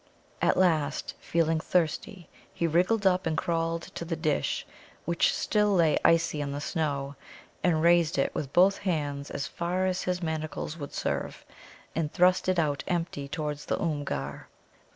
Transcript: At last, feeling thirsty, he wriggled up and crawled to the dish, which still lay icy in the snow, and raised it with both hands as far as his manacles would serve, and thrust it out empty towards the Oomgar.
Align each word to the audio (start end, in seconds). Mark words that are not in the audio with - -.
At 0.41 0.57
last, 0.57 1.13
feeling 1.19 1.59
thirsty, 1.59 2.27
he 2.51 2.65
wriggled 2.65 3.05
up 3.05 3.27
and 3.27 3.37
crawled 3.37 3.83
to 3.93 4.03
the 4.03 4.15
dish, 4.15 4.65
which 5.05 5.31
still 5.31 5.75
lay 5.75 5.95
icy 6.03 6.41
in 6.41 6.51
the 6.53 6.59
snow, 6.59 7.15
and 7.63 7.83
raised 7.83 8.17
it 8.17 8.33
with 8.33 8.51
both 8.51 8.79
hands 8.79 9.29
as 9.29 9.45
far 9.45 9.85
as 9.85 10.01
his 10.05 10.23
manacles 10.23 10.75
would 10.75 10.95
serve, 10.95 11.45
and 11.95 12.11
thrust 12.11 12.49
it 12.49 12.57
out 12.57 12.83
empty 12.87 13.27
towards 13.27 13.65
the 13.67 13.77
Oomgar. 13.79 14.47